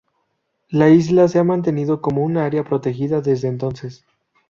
La 0.69 0.89
isla 0.89 1.27
se 1.27 1.37
ha 1.37 1.43
mantenido 1.43 2.01
como 2.01 2.23
un 2.23 2.37
área 2.37 2.63
protegida 2.63 3.21
desde 3.21 3.49
entonces. 3.49 4.03